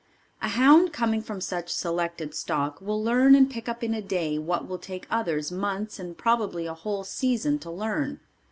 A 0.41 0.47
hound 0.47 0.91
coming 0.93 1.21
from 1.21 1.41
such 1.41 1.69
selected 1.69 2.33
stock 2.33 2.81
will 2.81 3.03
learn 3.03 3.35
and 3.35 3.47
pick 3.51 3.69
up 3.69 3.83
in 3.83 3.93
a 3.93 4.01
day 4.01 4.39
what 4.39 4.67
will 4.67 4.79
take 4.79 5.05
others 5.11 5.51
months 5.51 5.99
and 5.99 6.17
probably 6.17 6.65
a 6.65 6.73
whole 6.73 7.03
season 7.03 7.59
to 7.59 7.69
learn. 7.69 8.19